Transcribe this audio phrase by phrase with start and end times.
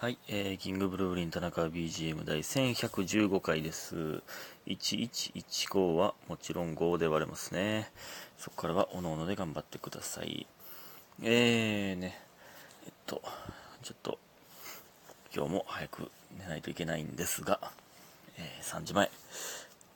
[0.00, 4.22] はい、えー、キングブルーリン田中 BGM 第1115回です。
[4.68, 7.90] 1115はもちろん5で割れますね。
[8.38, 10.46] そこからはおのおので頑張ってください。
[11.20, 12.16] えーね、
[12.86, 13.20] えっと、
[13.82, 14.20] ちょっと、
[15.34, 17.58] 今日も早く寝ないといけないんですが、
[18.36, 19.10] えー3時前、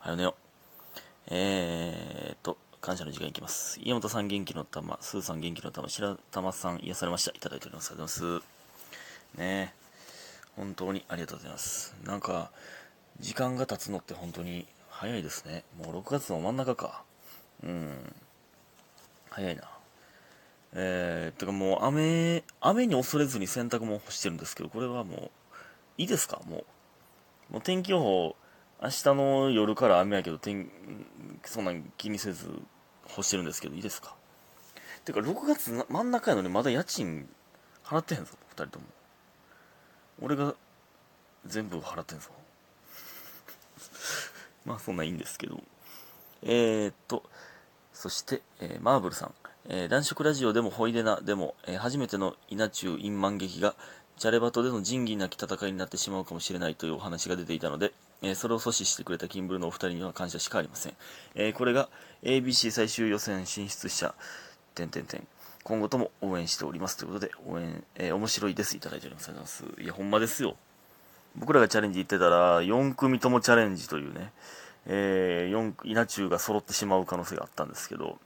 [0.00, 1.28] 早寝よう。
[1.28, 3.78] えーっと、感謝の時間いきます。
[3.80, 7.30] 家本さん元気の玉、スーさん元気の玉、白玉さん癒されました。
[7.30, 7.92] いただいております。
[7.92, 9.38] ありがとうございます。
[9.38, 9.81] ねえ。
[10.56, 11.94] 本当にありがとうございます。
[12.04, 12.50] なんか、
[13.20, 15.64] 時間が経つのって本当に早いですね。
[15.78, 17.04] もう6月の真ん中か。
[17.62, 18.14] うん。
[19.30, 19.62] 早いな。
[20.74, 25.30] えー、てかもう雨、雨に恐れずに洗濯物干してるんですけど、これはもう、
[25.98, 26.40] いいですか？
[26.46, 26.64] も
[27.50, 27.52] う。
[27.54, 28.34] もう天気予報、
[28.82, 30.70] 明日の夜から雨やけど、天、
[31.44, 32.50] そんなん気にせず
[33.04, 34.14] 干してるんですけど、いいですか？
[35.04, 37.28] てか6月真ん中やのにまだ家賃
[37.84, 38.84] 払ってへんぞ、2人とも。
[40.22, 40.54] 俺が
[41.46, 42.28] 全部払ってんぞ。
[44.64, 45.60] まあそんないいんですけど。
[46.42, 47.24] えー、っと
[47.92, 49.34] そして、えーマーブルさん、
[49.68, 53.74] えー、男色ラジオでもホイデナでも、え初めての稲中陰満劇が
[54.18, 60.96] チャレバトでの仁義なき戦いになってしまうかもしれないというお話が出ていたので、えそれを阻止してくれたキンブルのお二人には感謝しかありません、
[61.34, 61.88] えこれが
[62.22, 64.14] ABC 最終予選進出者。
[64.74, 65.26] 点点点
[65.64, 68.76] 今後とも応援しておりますということで応援、えー面白いです。
[68.76, 69.28] いただいております。
[69.28, 69.82] ありがとうございます。
[69.82, 70.56] いやほんまですよ。
[71.36, 74.32] 僕らがチャレンジ行ってたら4組ともチャレンジというね、
[74.86, 78.18] えー、4稲中が揃ってしまう可能性があったんですけど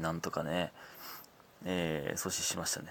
[0.00, 0.72] なんとかね、
[1.64, 2.88] えー阻止しましたね。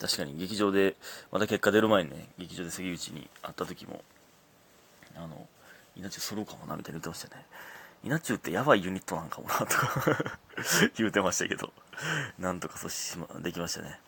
[0.00, 0.96] 確かに劇場で
[1.30, 4.02] また結果出る前にね劇場で関口に会った時も
[5.14, 5.46] あの
[5.94, 7.44] 稲中揃うかもなみたいに言ってましたね。
[8.04, 10.34] 稲中ってやばいユニットなんかもなとか
[10.96, 11.72] 言うてましたけど。
[12.38, 14.00] なんとか阻止しまできましたね。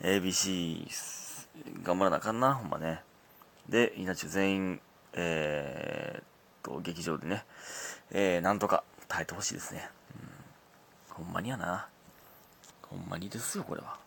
[0.00, 0.88] ABC
[1.82, 3.02] 頑張らなあかんなほんまね。
[3.68, 4.80] で稲中全員
[5.14, 7.44] えー、と劇場でね、
[8.10, 9.88] えー、なんとか耐えてほしいですね、
[11.10, 11.88] うん、ほんまにやな。
[12.82, 13.98] ほんまにですよこれは。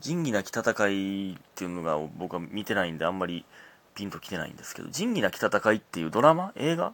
[0.00, 3.44] 仁義なき戦いっていうのが僕は見てないんであんまり
[3.94, 4.88] ピンときてないんですけど。
[4.90, 6.92] 仁義なき戦いっていうドラマ映画？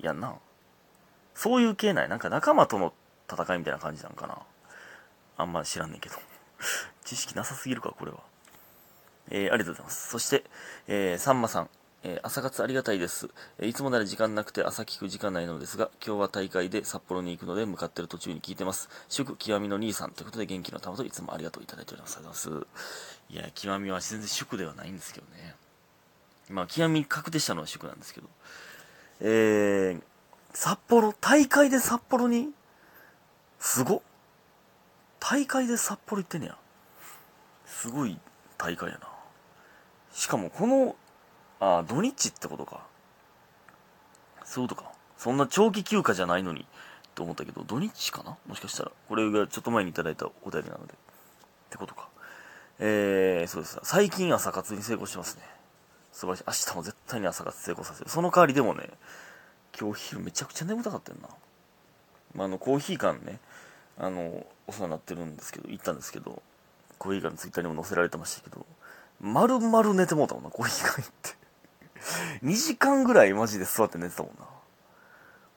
[0.00, 0.36] やんな。
[1.38, 2.08] そういう系ない。
[2.08, 2.92] なんか仲間との
[3.30, 4.38] 戦いみたいな感じなんかな。
[5.36, 6.16] あんま知らんねんけど。
[7.06, 8.18] 知識なさすぎるかこれは。
[9.30, 10.10] えーありがとうございます。
[10.10, 10.42] そして、
[10.88, 11.70] えーさんまさん。
[12.02, 13.28] えー朝活ありがたいです、
[13.58, 18.88] えーいつもなら時間なくて朝聞く時間ないのですが今日は大会で札幌に行くので向かってる途中に聞いてます。
[19.08, 20.10] 祝極みの兄さん。
[20.10, 22.16] ということで元気の玉といつもありがとういただいております。
[22.16, 25.54] ありがとうございますいや極みは全然祝ではないんですけどね。
[26.48, 28.28] まあ極み確定したのは祝なんですけど。
[29.20, 30.02] えー、
[30.52, 32.50] 札幌大会で札幌に？
[33.58, 34.00] すごっ。
[35.20, 36.56] 大会で札幌行ってんねや。
[37.66, 38.18] すごい
[38.56, 39.08] 大会やな。
[40.12, 40.96] しかもこの
[41.60, 42.80] あ土日ってことか。
[44.44, 44.90] そういうことか。
[45.16, 46.66] そんな長期休暇じゃないのに
[47.14, 48.36] と思ったけど土日かな？
[48.46, 48.92] もしかしたら。
[49.08, 50.92] これがちょっと前にいただいたお便りなので。
[50.92, 50.96] っ
[51.70, 52.08] てことか。
[52.78, 53.78] えー、そうです。
[53.82, 55.42] 最近朝活に成功してますね。
[56.12, 56.44] 素晴らしい。
[56.68, 58.10] 明日も絶対に朝活成功させる。
[58.10, 58.88] その代わりでもね
[59.78, 61.28] 今日昼めちゃくちゃ眠たかったよな、
[62.34, 63.38] まあ、あのコーヒー缶ね。
[64.00, 66.40] あのお世話になってるんですけど行ったんですけど
[66.98, 68.64] コーヒー缶のツイッターにも載せられてましたけど
[69.20, 71.38] 丸々寝てもうたもんなコーヒー缶行って。
[72.46, 74.46] 2時間ぐらいマジで座って寝てたもんな。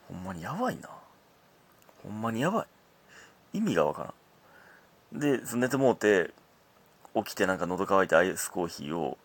[0.08, 0.90] ほんまにやばいな。
[2.02, 2.68] ほんまにやばい。
[3.58, 4.14] 意味がわか
[5.14, 5.20] らん。
[5.20, 6.34] で寝てもうて
[7.14, 9.20] 起きてなんか喉乾いてアイスコーヒーを、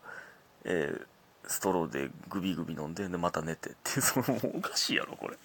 [0.65, 1.07] えー
[1.47, 4.25] ストローでグビグビ飲んででまた寝てって その
[4.55, 5.37] おかしいやろこれ。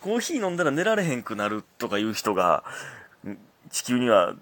[0.00, 2.64] コーヒー飲んだら寝られへんくなるとかいう人が
[3.70, 4.34] 地球には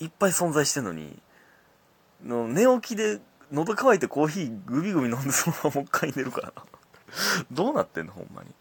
[0.00, 1.18] いっぱい存在してんのに
[2.24, 3.20] の寝起きで
[3.50, 6.52] 喉乾いてコーヒーグビグビ飲んでそのままもう一回寝るから。
[6.56, 6.62] な
[7.50, 8.54] どうなってんのほんまに。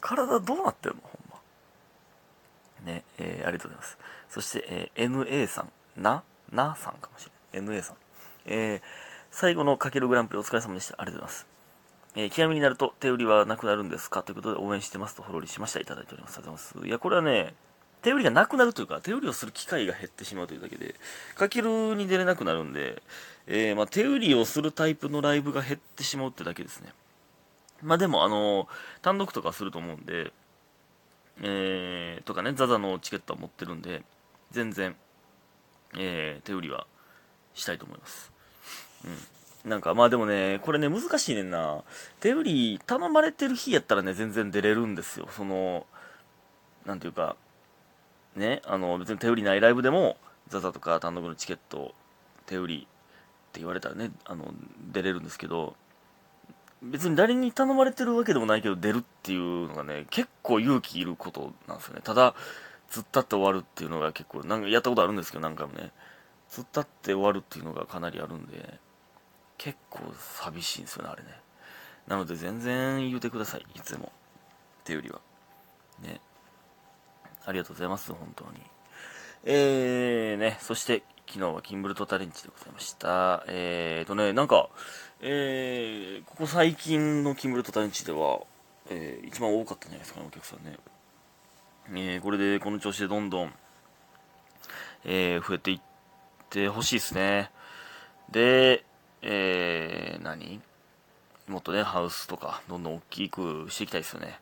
[0.00, 2.92] 体どうなってんのほんま。
[2.92, 3.98] ねえーありがとうございます。
[4.28, 5.72] そして、えー NA さん。
[5.96, 7.96] ななさんかもしれない NA さん。
[8.46, 8.82] えー
[9.34, 10.94] 最後のかけるグランプリお疲れ様でした。
[10.98, 11.46] ありがとうございます。
[12.16, 14.22] えー極みになると手売りはなくなるんですか？
[14.22, 15.80] ということで応援してますとほろりしました。
[15.80, 16.36] いただいております。
[16.36, 16.86] ありがとうございます。
[16.86, 17.54] いやこれはね
[18.02, 20.94] 手売りがなくなるというか手売りをする機会が減ってしまうというだけで
[21.34, 23.02] かけるに出れなくなるんで、
[23.46, 26.92] えーまあ、手売りをするタイプのライブが減ってしまうってだけですね。
[27.80, 28.68] まあでもあの
[29.00, 30.32] 単独とかすると思うんで
[31.40, 34.02] えー、とかねザザのチケットは持ってるんで
[34.50, 34.94] 全然、
[35.96, 36.86] えー手売りは
[37.54, 38.31] したいと思います。
[39.04, 41.84] うんなんかまあでもねこれね難しいねんな
[42.18, 45.86] 手売り頼まれてる日やったらね全然出れるんですよその
[46.84, 47.36] なんていうか
[48.34, 50.16] ねあの別に手売りないライブでも
[50.48, 51.94] ザザとか単独のチケット
[52.46, 52.88] 手売り
[53.52, 54.54] って言われたらね、あの、
[54.92, 55.76] 出れるんですけど、
[56.82, 62.00] 別に誰に頼まれてるわけでもないけど出るっていうのがね、結構勇気いることなんですよね。
[62.02, 62.34] ただ、
[62.90, 65.92] 突っ立って終わるっていうのが結構、なんかやったことあるんですけど、何回もね。
[66.50, 68.78] 突っ立って終わるっていうのがかなりあるんで、
[69.62, 71.28] 結構寂しいんですよね、あれね。
[72.08, 74.10] なので全然言うてください、いつも。
[74.80, 75.20] っていうよりは。
[76.02, 76.20] ね。
[77.46, 78.60] ありがとうございます、本当に。
[79.44, 83.44] えー、ね、そして昨日はキンブルトタレンチでございました。
[83.46, 84.68] えーとね、なんか、
[85.20, 88.40] えー、ここ最近のキンブルトタレンチでは、
[88.90, 90.76] えー、一番多かったんじゃないですかね、お客さんね。
[91.94, 93.54] えー、これでこの調子でどんどん、
[95.04, 95.80] えー、増えていっ
[96.50, 97.52] てほしいですね。
[98.28, 98.84] で、
[99.22, 100.60] えー、何？
[101.48, 104.38] もっとね、ハウスとか、どんどん大きくしていきたいですよね。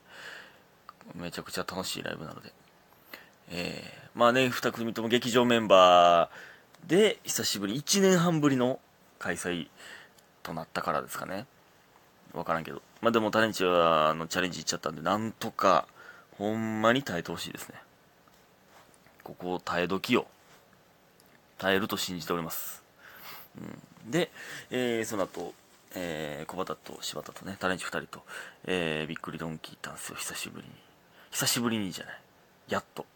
[1.15, 2.53] めちゃくちゃ楽しいライブなので。
[3.51, 8.81] えー、まあね、二組とも劇場メンバーで、久しぶり、1年半ぶりの
[9.19, 9.69] 開催
[10.43, 11.47] となったからですかね。
[12.33, 12.83] わからんけど。
[13.01, 15.87] まあでもタレンチは、あの、チャレンジいっちゃったんで、なんとか、
[16.39, 17.75] ほんまに耐えてほしいですね。
[19.25, 20.27] ここを耐え時を、
[21.59, 22.83] 耐えると信じております。
[23.59, 24.31] うん、で、
[24.71, 25.55] えー、その後、
[25.95, 28.23] えー、小畑と柴田とね、タレンチ2人と、
[28.65, 30.73] えー、びっくりドンキー行ったんですよ、久しぶりに。
[31.31, 32.21] 久しぶりにじゃない。
[32.69, 33.07] やっと。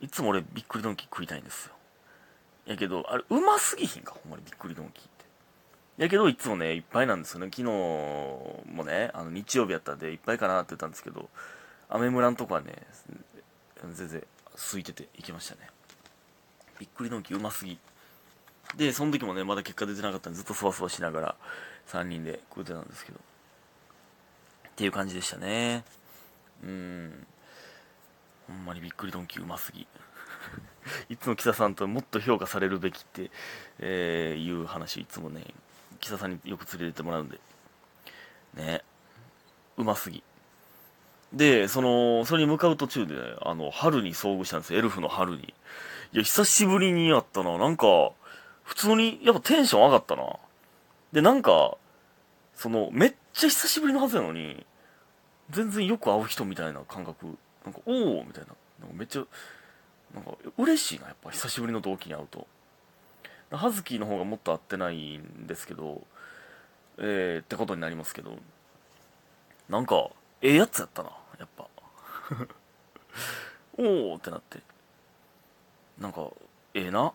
[0.00, 1.74] いつも俺、びっくりドンキー食いたいんですよ。
[2.66, 6.02] やけど、あれ、うますぎひんか、ほんまにびっくりドンキーって。
[6.02, 7.46] やけど、いつもね、いっぱいなんですよね。
[7.46, 11.30] 昨日もね、あの、日曜日やったんで、いっぱいかなって言ったんですけど、
[11.88, 12.86] アメ村のとこはね、
[13.94, 14.22] 全然、
[14.54, 15.70] 空いてて行きましたね。
[16.78, 17.78] びっくりドンキーうますぎ。
[18.74, 21.34] で、その時もね、まだ結果出てなかったんで、ずっとそわそわしながら、
[21.88, 23.18] 3人で食うてたんですけど。
[23.18, 25.84] っていう感じでしたね。
[26.62, 27.26] うん。
[28.48, 29.86] ほんまにびっくりドンキーうますぎ。
[31.08, 33.30] いつもキサさんともっと評価されるべきって、
[33.78, 35.44] えー、いう話、いつもね、
[36.00, 37.40] キサさんによく連れてってもらうんで。
[38.54, 38.82] ね。
[39.76, 40.22] うますぎ。
[41.32, 44.78] で、その、それに向かう途中で、ね、あの、春に遭遇したんですよ。
[44.78, 45.54] エルフの春に。
[46.12, 47.58] いや、久しぶりにやったな。
[47.58, 47.86] なんか、
[48.66, 50.24] 普通に、やっぱテンション上がったな。
[51.12, 51.76] で、なんか、
[52.54, 54.66] その、めっちゃ久しぶりのはずやのに、
[55.50, 57.38] 全然よく会う人みたいな感覚。
[57.64, 58.54] なんか、おおみたいな。
[58.80, 59.24] なんかめっちゃ、
[60.12, 62.46] なんか、嬉しいな、やっぱ久しぶりの同期に会うと。
[63.52, 66.02] 葉月の方がもっと会ってないんですけど、
[66.98, 68.36] えー、ってことになりますけど、
[69.68, 70.10] なんか、
[70.42, 71.68] ええやつやったな、やっぱ。
[73.78, 74.60] おおってなって。
[75.98, 76.28] なんか、
[76.74, 77.12] ええな。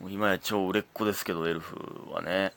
[0.00, 1.76] もう今や超売れっ子ですけど、エルフ
[2.12, 2.52] はね。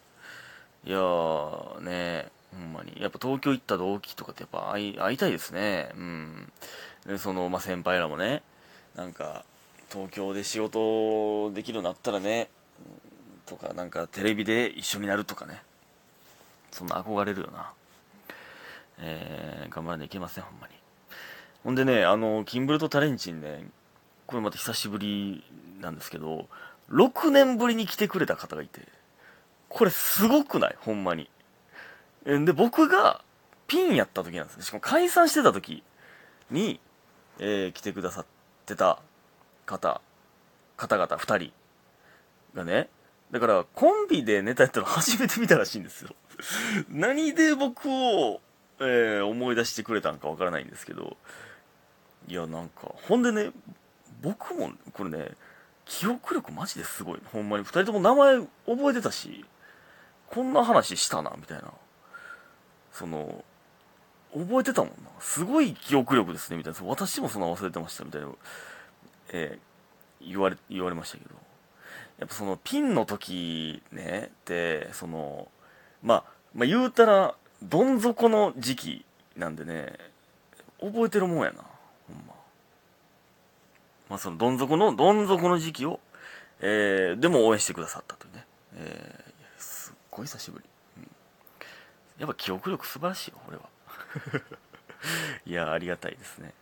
[0.85, 2.93] いやー、ねほんまに。
[2.99, 5.89] やっぱ東京行った同期とかってやっぱ会い会いたいですね。
[5.95, 6.51] うん。
[7.05, 8.41] で、その、まあ、先輩らもね、
[8.95, 9.45] なんか、
[9.91, 12.49] 東京で仕事できるようになったらね、
[13.45, 15.61] とか、なんかテレビで一緒になるとかね。
[16.71, 17.71] そんな憧れるよな。
[18.99, 20.73] えー、頑張らなきゃいけません、ほんまに。
[21.63, 23.67] ほんでね、あの、キンブルとタレンチンね、
[24.25, 25.43] これまた久しぶり
[25.79, 26.47] なんですけど、
[26.89, 28.81] 6年ぶりに来てくれた方がいて、
[29.69, 30.75] これすごくない？
[30.79, 31.29] ほんまに。
[32.25, 33.21] で、僕が
[33.67, 34.63] ピンやった時なんですね。
[34.63, 35.83] しかも解散してた時
[36.51, 36.79] に、
[37.39, 38.25] えー、来てくださっ
[38.65, 38.99] てた
[39.65, 40.01] 方、
[40.77, 41.53] 方々2人
[42.55, 42.89] がね、
[43.31, 46.15] だからコンビでネタやったの 初めて見たらしいんですよ。
[46.89, 48.41] 何で僕を、
[48.79, 51.17] えー、思い出してくれたんかわからないんですけど、
[52.27, 53.51] いや、なんか、ほんでね、
[54.21, 55.31] 僕も、これね、
[55.87, 57.19] 記憶力マジですごい。
[57.31, 57.63] ほんまに。
[57.63, 59.45] 二人とも名前覚えてたし、
[60.29, 61.73] こんな話したな、みたいな。
[62.91, 63.44] その、
[64.33, 65.09] 覚えてたもんな。
[65.19, 66.79] すごい記憶力ですね、みたいな。
[66.83, 68.27] 私もそんな忘れてました、みたいな。
[69.29, 71.35] えー、言われ、言われましたけど。
[72.19, 75.47] やっぱその、ピンの時ね、って、その、
[76.03, 79.06] まあ、まあ言うたら、どん底の時期
[79.37, 79.97] なんでね、
[80.81, 81.63] 覚えてるもんやな。
[84.09, 85.99] まあ、そのどん底の、どん底の時期を、
[86.59, 88.45] えー、でも応援してくださったというね。
[88.76, 90.66] えー、すっごい久しぶり。
[90.97, 91.09] うん、
[92.19, 93.64] やっぱ記憶力素晴らしいよ、俺は。
[95.45, 96.54] いや、ありがたいですね。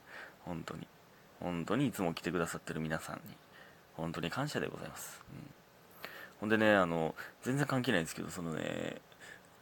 [0.44, 0.88] 本当に。
[1.40, 3.22] 本当にいつも来てくださってる皆さんに、
[3.96, 5.22] 本当に感謝でございます。
[5.32, 5.50] うん、
[6.42, 9.02] ほんでね、あの、全然関係ないんですけど、そのね、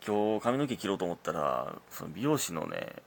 [0.05, 3.03] 今日髪の毛切ろうと思ったら、その美容師のね、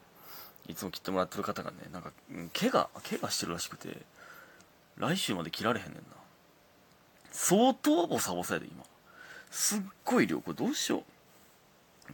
[0.69, 2.13] いつも切ってもらってる方がね、なんか、
[2.59, 4.03] 怪我、怪我してるらしくて、
[4.97, 6.01] 来週まで切られへんねんな。
[7.33, 8.83] 相当ボサボサやで、今。
[9.51, 10.41] すっごい量。
[10.41, 11.03] これどうしよう。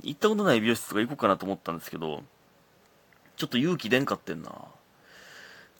[0.02, 2.22] 行ったことない美容室とか行こうかなと思ったんですけど、
[3.36, 4.50] ちょっと勇気出んかってんな。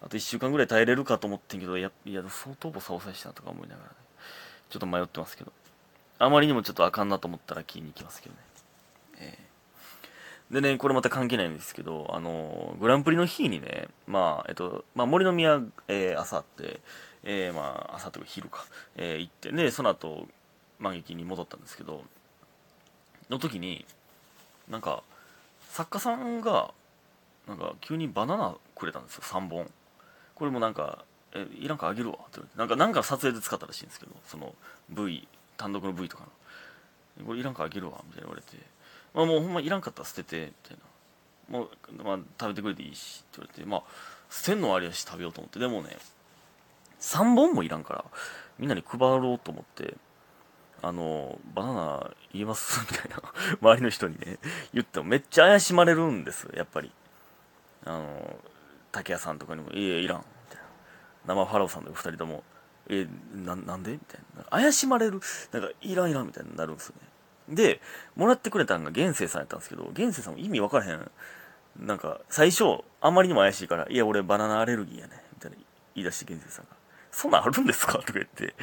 [0.03, 3.95] あと1週間ぐらい耐えれるかと思ってんけど、いや、いや相当ボサボサしたなとか思いながらね。
[4.71, 5.53] ちょっと迷ってますけど。
[6.19, 8.41] あまりにもちょっとあかんなと思ったら気に行きますけどね。
[9.19, 9.52] えー、
[10.53, 16.81] でね、これまた関係ないんですけど、あの、グランプリの日にね、まあ、えっと、まあ、森の宮、えー、朝って、
[17.25, 18.67] えー、まあ、朝というか昼か、
[18.97, 20.29] えー、行って、で、その後、
[20.79, 22.05] 万劇に戻ったんですけど、
[23.31, 23.87] の時に、
[24.69, 25.03] なんか、
[25.71, 26.75] 作家さんが、
[27.49, 29.71] なんか、急にバナナくれたんですよ、3本。
[30.35, 34.55] これもなんか、え、いらんかあげるわって言われて、なんか、なんか撮影で使ったらしいんですけど、その
[34.91, 36.25] V、単独の V とか
[37.19, 37.25] の。
[37.27, 38.59] これいらんかあげるわ、みたいな言われて、
[39.15, 40.79] まあもうほんまいらんかったら捨てて、みたい
[41.51, 41.59] な。
[41.59, 43.83] もう、まあ食べてくれていいし、って言われて、まあ、
[44.31, 45.97] 捨てんのはありやし食べようと思って、でもね、
[47.01, 48.05] 3本もいらんから、
[48.59, 49.97] みんなに配ろうと思って、
[50.81, 52.81] あの、バナナ言えます？
[52.91, 53.23] みたいな、
[53.61, 54.39] 周りの人にね、
[54.73, 56.93] 言ってもめっちゃ怪しまれるんですやっぱり。
[57.85, 58.41] あの、
[58.93, 60.65] 竹谷さんとかにも、いや、いらん、みたいな。
[61.35, 62.45] 生ファラオさんと二人とも、
[62.89, 63.93] え、な、なんで？
[63.93, 64.45] みたいな。
[64.45, 65.21] 怪しまれる、
[65.53, 67.09] なんか、いらんいらんみたいになるんですよね。
[67.49, 67.81] で、
[68.17, 71.11] もらってくれたんが玄生さんやったんですけど、玄生さんも意味わからへん。
[71.79, 72.65] なんか、最初、
[73.01, 75.23] あまりにも怪しいから、いや、俺バナナアレルギーやね。
[75.35, 75.57] みたいな
[75.95, 76.71] 言い出して玄生さんが。
[77.11, 77.95] そんなんあるんですか？
[77.99, 78.55] とか言って、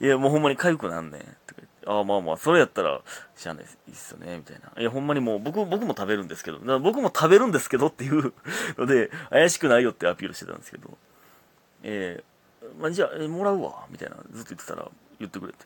[0.00, 1.20] いや、もうほんまに痒くなんねん。
[1.20, 3.00] とか言って、ああ、まあまあ、それやったら、
[3.34, 4.80] しゃあないいいっすよね、みたいな。
[4.80, 8.34] いや、ほんまにもう、僕、僕も食べるんですけど、僕も食べるんですけどっていう
[8.76, 10.98] ので、怪しくないよってアピールしてたんですけど、
[11.82, 14.86] えー、まあ、じゃあ、えもらうわ、みたいな、ずっと言ってたら、
[15.18, 15.58] 言ってくれて。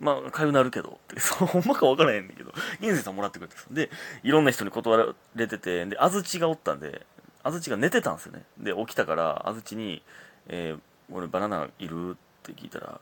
[0.00, 3.90] まあ、痒なるけど、って、そう、ほんまかわからへんねんけど、銀星さんもらってくれてで、
[4.22, 7.06] いろんな人に断られてて、で、安土がおったんで、
[7.42, 8.44] 安土が寝てたんですよね。
[8.58, 10.02] で、起きたから、安土に、
[10.48, 10.80] えー、
[11.14, 12.12] 俺バナナいる？
[12.12, 12.98] って聞いたら、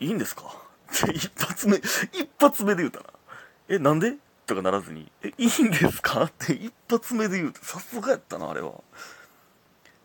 [0.00, 0.42] いいんですか？
[0.92, 3.06] って一発目、一発目で言うたら、
[3.68, 4.16] え、なんで？
[4.46, 6.24] とかならずに、え、いいんですか？
[6.24, 8.72] って一発目で言うて、さすがやったな、あれは。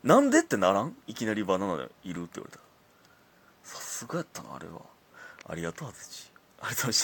[0.03, 0.95] なんでってならん？
[1.07, 2.61] いきなりバナナいるって言われたら。
[3.63, 4.81] さすがやったな、あれは。
[5.47, 6.31] ありがとう、あずち。
[6.65, 7.03] ありがとうございました。